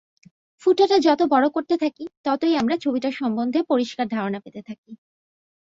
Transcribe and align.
ফুটোটা 0.61 0.97
যত 0.99 1.21
বড় 1.29 1.45
করতে 1.49 1.75
থাকি, 1.77 2.05
ততই 2.23 2.53
আমরা 2.57 2.75
ছবিটার 2.77 3.13
সম্বন্ধে 3.13 3.59
পরিষ্কার 3.63 4.05
ধারণা 4.07 4.39
পেতে 4.39 4.61
থাকি। 4.63 4.91